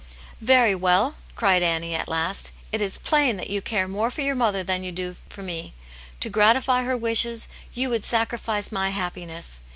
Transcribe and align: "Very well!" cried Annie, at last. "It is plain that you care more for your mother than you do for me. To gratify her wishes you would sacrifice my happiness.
"Very 0.41 0.73
well!" 0.73 1.13
cried 1.35 1.61
Annie, 1.61 1.93
at 1.93 2.07
last. 2.07 2.49
"It 2.71 2.81
is 2.81 2.97
plain 2.97 3.37
that 3.37 3.51
you 3.51 3.61
care 3.61 3.87
more 3.87 4.09
for 4.09 4.21
your 4.21 4.33
mother 4.33 4.63
than 4.63 4.83
you 4.83 4.91
do 4.91 5.15
for 5.29 5.43
me. 5.43 5.75
To 6.21 6.27
gratify 6.31 6.81
her 6.81 6.97
wishes 6.97 7.47
you 7.75 7.91
would 7.91 8.03
sacrifice 8.03 8.71
my 8.71 8.89
happiness. 8.89 9.59